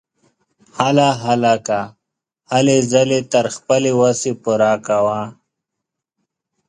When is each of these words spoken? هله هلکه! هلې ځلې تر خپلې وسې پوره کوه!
هله 0.79 1.09
هلکه! 1.25 1.79
هلې 2.51 2.77
ځلې 2.91 3.19
تر 3.33 3.45
خپلې 3.55 3.91
وسې 4.01 4.31
پوره 4.43 4.73
کوه! 4.87 5.21